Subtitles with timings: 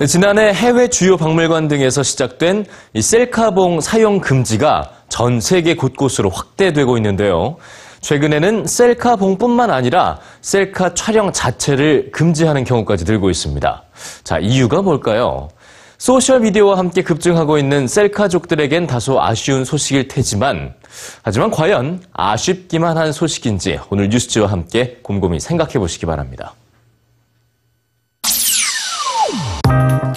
[0.00, 6.96] 네, 지난해 해외 주요 박물관 등에서 시작된 이 셀카봉 사용 금지가 전 세계 곳곳으로 확대되고
[6.96, 7.56] 있는데요.
[8.00, 13.82] 최근에는 셀카봉뿐만 아니라 셀카 촬영 자체를 금지하는 경우까지 늘고 있습니다.
[14.24, 15.50] 자, 이유가 뭘까요?
[15.98, 20.72] 소셜미디어와 함께 급증하고 있는 셀카족들에겐 다소 아쉬운 소식일 테지만,
[21.22, 26.54] 하지만 과연 아쉽기만 한 소식인지 오늘 뉴스지와 함께 곰곰이 생각해 보시기 바랍니다.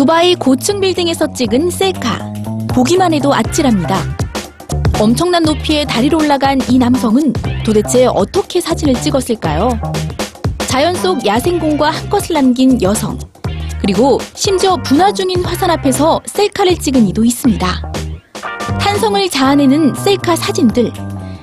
[0.00, 2.32] 두바이 고층 빌딩에서 찍은 셀카.
[2.68, 3.98] 보기만 해도 아찔합니다.
[4.98, 7.34] 엄청난 높이의 다리로 올라간 이 남성은
[7.66, 9.78] 도대체 어떻게 사진을 찍었을까요?
[10.68, 13.18] 자연 속 야생공과 한껏을 남긴 여성.
[13.78, 17.92] 그리고 심지어 분화 중인 화산 앞에서 셀카를 찍은 이도 있습니다.
[18.80, 20.94] 탄성을 자아내는 셀카 사진들.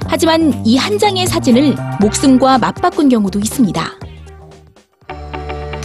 [0.08, 4.07] 하지만 이 한 장의 사진을 목숨과 맞바꾼 경우도 있습니다.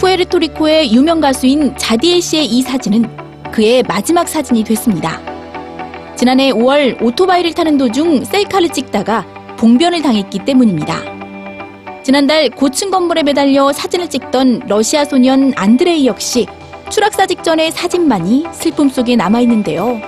[0.03, 3.05] 푸에르토리코의 유명 가수인 자디엘 씨의 이 사진은
[3.53, 5.21] 그의 마지막 사진이 됐습니다.
[6.17, 9.25] 지난해 5월 오토바이를 타는 도중 셀카를 찍다가
[9.57, 10.97] 봉변을 당했기 때문입니다.
[12.03, 16.47] 지난달 고층 건물에 매달려 사진을 찍던 러시아 소년 안드레이 역시
[16.89, 20.01] 추락사 직전의 사진만이 슬픔 속에 남아있는데요.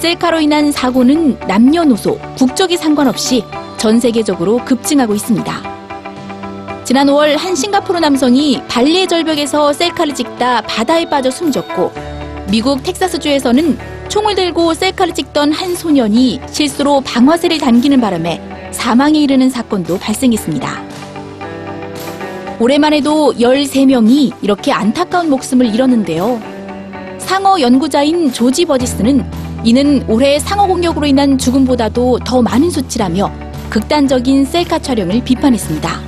[0.00, 3.44] 셀카로 인한 사고는 남녀노소, 국적에 상관없이
[3.76, 5.75] 전 세계적으로 급증하고 있습니다.
[6.86, 11.90] 지난 5월 한 싱가포르 남성이 발리의 절벽에서 셀카를 찍다 바다에 빠져 숨졌고
[12.48, 13.76] 미국 텍사스주에서는
[14.08, 20.84] 총을 들고 셀카를 찍던 한 소년이 실수로 방화쇠를 당기는 바람에 사망에 이르는 사건도 발생했습니다.
[22.60, 26.40] 올해만 해도 13명이 이렇게 안타까운 목숨을 잃었는데요.
[27.18, 29.28] 상어 연구자인 조지 버지스는
[29.64, 33.32] 이는 올해 상어 공격으로 인한 죽음보다도 더 많은 수치라며
[33.70, 36.05] 극단적인 셀카 촬영을 비판했습니다.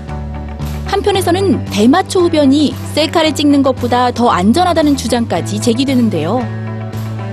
[0.98, 6.40] 한편에서는 대마초 흡연이 셀카를 찍는 것보다 더 안전하다는 주장까지 제기되는데요.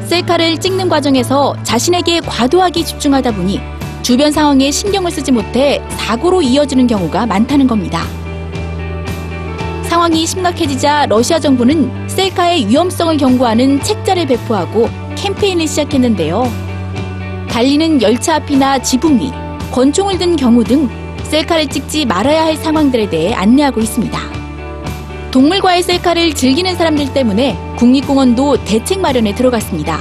[0.05, 3.59] 셀카를 찍는 과정에서 자신에게 과도하게 집중하다 보니
[4.03, 8.03] 주변 상황에 신경을 쓰지 못해 사고로 이어지는 경우가 많다는 겁니다.
[9.83, 16.43] 상황이 심각해지자 러시아 정부는 셀카의 위험성을 경고하는 책자를 배포하고 캠페인을 시작했는데요.
[17.49, 19.31] 달리는 열차 앞이나 지붕 위,
[19.71, 20.87] 권총을 든 경우 등
[21.25, 24.17] 셀카를 찍지 말아야 할 상황들에 대해 안내하고 있습니다.
[25.31, 29.99] 동물과의 셀카를 즐기는 사람들 때문에 국립공원도 대책 마련에 들어갔습니다.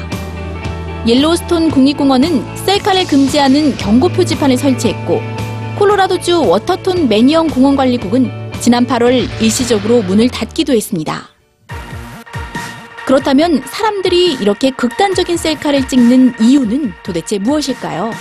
[1.07, 5.21] 옐로우스톤 국립공원은 셀카를 금지하는 경고 표지판을 설치했고
[5.79, 11.29] 콜로라도주 워터톤 캐니언 공원관리국은 지난 8월 일시적으로 문을 닫기도 했습니다.
[13.07, 18.13] 그렇다면 사람들이 이렇게 극단적인 셀카를 찍는 이유는 도대체 무엇일까요?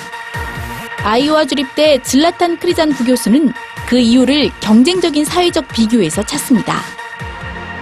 [1.04, 3.54] 아이오와 주립대 질라탄 크리잔 부교수는
[3.88, 6.82] 그 이유를 경쟁적인 사회적 비교에서 찾습니다.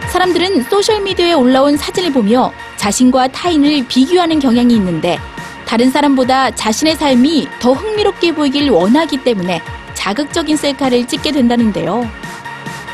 [0.10, 5.20] 사람들은 소셜미디어에 올라온 사진을 보며 자신과 타인을 비교하는 경향이 있는데
[5.66, 9.62] 다른 사람보다 자신의 삶이 더 흥미롭게 보이길 원하기 때문에
[9.94, 12.10] 자극적인 셀카를 찍게 된다는데요.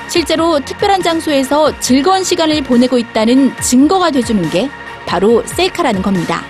[0.09, 4.69] 실제로 특별한 장소에서 즐거운 시간을 보내고 있다는 증거가 돼주는 게
[5.05, 6.43] 바로 셀카라는 겁니다.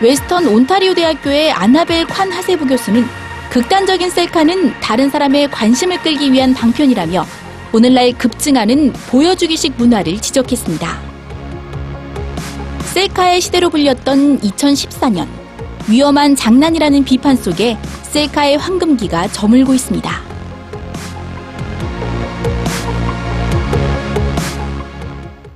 [0.00, 3.04] 웨스턴 온타리오 대학교의 아나벨 관 하세부 교수는
[3.50, 7.26] 극단적인 셀카는 다른 사람의 관심을 끌기 위한 방편이라며
[7.72, 11.00] 오늘날 급증하는 보여주기식 문화를 지적했습니다.
[12.84, 15.26] 셀카의 시대로 불렸던 2014년
[15.88, 20.27] 위험한 장난이라는 비판 속에 셀카의 황금기가 저물고 있습니다.